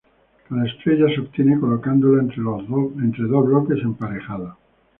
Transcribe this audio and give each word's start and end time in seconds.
Cada 0.49 0.65
estrella 0.65 1.05
se 1.13 1.21
obtiene 1.21 1.59
colocándola 1.59 2.23
entre 2.23 2.41
dos 3.27 3.45
bloques 3.45 3.83
emparejados. 3.83 4.55